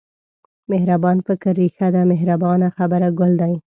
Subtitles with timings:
[0.71, 3.53] مهربان فکر رېښه ده مهربانه خبره ګل دی.